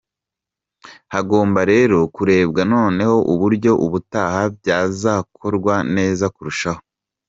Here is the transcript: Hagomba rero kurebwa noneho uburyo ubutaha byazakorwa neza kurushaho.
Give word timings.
Hagomba 1.13 1.59
rero 1.71 1.97
kurebwa 2.15 2.61
noneho 2.73 3.15
uburyo 3.33 3.71
ubutaha 3.85 4.41
byazakorwa 4.57 5.73
neza 5.95 6.25
kurushaho. 6.35 6.81